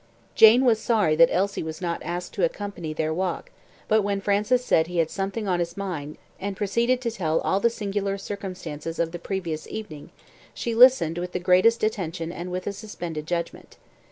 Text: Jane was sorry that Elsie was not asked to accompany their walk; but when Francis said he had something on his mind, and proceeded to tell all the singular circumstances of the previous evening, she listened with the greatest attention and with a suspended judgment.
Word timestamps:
Jane 0.33 0.65
was 0.65 0.79
sorry 0.81 1.15
that 1.17 1.29
Elsie 1.31 1.61
was 1.61 1.79
not 1.79 2.01
asked 2.01 2.33
to 2.33 2.43
accompany 2.43 2.91
their 2.91 3.13
walk; 3.13 3.51
but 3.87 4.01
when 4.01 4.19
Francis 4.19 4.65
said 4.65 4.87
he 4.87 4.97
had 4.97 5.11
something 5.11 5.47
on 5.47 5.59
his 5.59 5.77
mind, 5.77 6.17
and 6.39 6.57
proceeded 6.57 6.99
to 7.01 7.11
tell 7.11 7.39
all 7.41 7.59
the 7.59 7.69
singular 7.69 8.17
circumstances 8.17 8.97
of 8.97 9.11
the 9.11 9.19
previous 9.19 9.67
evening, 9.67 10.09
she 10.55 10.73
listened 10.73 11.19
with 11.19 11.33
the 11.33 11.39
greatest 11.39 11.83
attention 11.83 12.31
and 12.31 12.51
with 12.51 12.65
a 12.65 12.73
suspended 12.73 13.27
judgment. 13.27 13.77